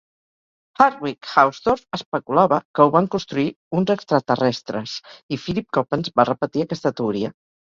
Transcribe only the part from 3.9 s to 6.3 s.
extraterrestres i Philip Coppens va